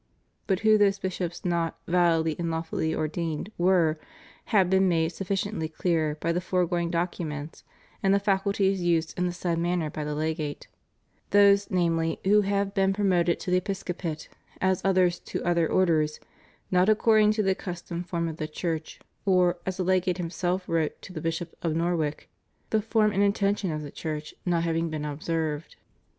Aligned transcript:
But 0.47 0.61
who 0.61 0.79
those 0.79 0.97
bishops 0.97 1.45
not 1.45 1.77
"validly 1.87 2.35
and 2.39 2.49
lawfully 2.49 2.91
ordained" 2.95 3.51
were 3.55 3.99
had 4.45 4.67
been 4.67 4.89
made 4.89 5.09
sufficiently 5.09 5.69
clear 5.69 6.17
by 6.19 6.31
the 6.31 6.41
foregoing 6.41 6.89
documents 6.89 7.63
and 8.01 8.11
the 8.11 8.19
faculties 8.19 8.81
used 8.81 9.15
in 9.15 9.27
the 9.27 9.31
said 9.31 9.59
matter 9.59 9.91
by 9.91 10.03
the 10.03 10.15
Legate: 10.15 10.67
those, 11.29 11.69
namely, 11.69 12.19
who 12.23 12.41
have 12.41 12.73
been 12.73 12.93
promoted 12.93 13.39
to 13.41 13.51
the 13.51 13.57
Episcopate, 13.57 14.27
as 14.59 14.81
others 14.83 15.19
to 15.19 15.45
other 15.45 15.71
Orders 15.71 16.19
"not 16.71 16.89
according 16.89 17.31
to 17.33 17.43
the 17.43 17.51
accustomed 17.51 18.09
form 18.09 18.27
of 18.27 18.37
the 18.37 18.47
Church," 18.47 19.01
or, 19.23 19.59
as 19.67 19.77
the 19.77 19.83
Legate 19.83 20.17
himself 20.17 20.67
wrote 20.67 20.99
to 21.03 21.13
the 21.13 21.21
Bishop 21.21 21.53
of 21.61 21.75
Norwich," 21.75 22.27
the 22.71 22.81
form 22.81 23.11
and 23.11 23.21
intention 23.21 23.71
of 23.71 23.83
the 23.83 23.91
Church" 23.91 24.33
not 24.47 24.63
having 24.63 24.89
been 24.89 25.05
observed. 25.05 25.75